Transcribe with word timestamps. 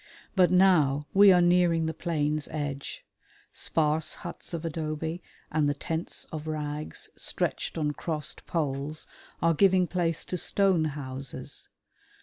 But 0.35 0.49
now 0.49 1.05
we 1.13 1.31
are 1.31 1.43
nearing 1.43 1.85
the 1.85 1.93
plain's 1.93 2.47
edge. 2.47 3.05
Sparse 3.53 4.15
huts 4.25 4.51
of 4.51 4.65
adobe 4.65 5.21
and 5.51 5.69
the 5.69 5.75
tents 5.75 6.25
of 6.31 6.47
rags 6.47 7.11
stretched 7.15 7.77
on 7.77 7.91
crossed 7.91 8.47
poles 8.47 9.05
are 9.43 9.53
giving 9.53 9.85
place 9.85 10.25
to 10.25 10.37
stone 10.37 10.85
houses. 10.85 11.69